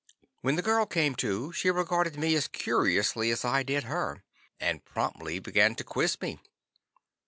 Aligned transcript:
When 0.41 0.55
the 0.55 0.63
girl 0.63 0.87
came 0.87 1.13
to, 1.17 1.51
she 1.53 1.69
regarded 1.69 2.17
me 2.17 2.33
as 2.33 2.47
curiously 2.47 3.29
as 3.29 3.45
I 3.45 3.61
did 3.61 3.83
her, 3.83 4.23
and 4.59 4.83
promptly 4.83 5.37
began 5.37 5.75
to 5.75 5.83
quiz 5.83 6.19
me. 6.21 6.39